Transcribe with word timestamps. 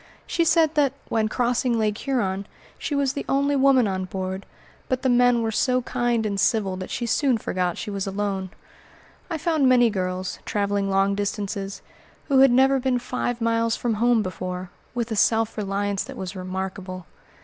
She 0.25 0.43
said 0.45 0.73
that, 0.73 0.93
when 1.09 1.29
crossing 1.29 1.77
Lake 1.77 1.95
Huron, 1.95 2.47
she 2.79 2.95
was 2.95 3.13
the 3.13 3.23
only 3.29 3.55
woman 3.55 3.87
on 3.87 4.05
board, 4.05 4.47
but 4.89 5.03
the 5.03 5.09
men 5.09 5.43
were 5.43 5.51
so 5.51 5.83
kind 5.83 6.25
and 6.25 6.39
civil 6.39 6.75
that 6.77 6.89
she 6.89 7.05
soon 7.05 7.37
forgot 7.37 7.77
she 7.77 7.91
was 7.91 8.07
alone. 8.07 8.49
I 9.29 9.37
found 9.37 9.69
many 9.69 9.91
girls, 9.91 10.39
traveling 10.43 10.89
long 10.89 11.13
distances, 11.13 11.83
who 12.29 12.39
had 12.39 12.51
never 12.51 12.79
been 12.79 12.97
five 12.97 13.41
miles 13.41 13.75
from 13.75 13.93
home 13.93 14.23
before, 14.23 14.71
with 14.95 15.11
a 15.11 15.15
self 15.15 15.55
reliance 15.55 16.03
that 16.05 16.17
was 16.17 16.35
remarkable. 16.35 17.05